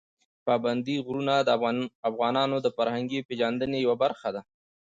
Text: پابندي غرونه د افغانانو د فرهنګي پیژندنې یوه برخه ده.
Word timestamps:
پابندي 0.47 0.95
غرونه 1.05 1.35
د 1.41 1.49
افغانانو 2.09 2.57
د 2.61 2.67
فرهنګي 2.75 3.19
پیژندنې 3.27 3.77
یوه 3.85 3.95
برخه 4.03 4.29
ده. 4.35 4.41